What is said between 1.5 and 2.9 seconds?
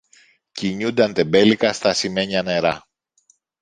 στ' ασημένια νερά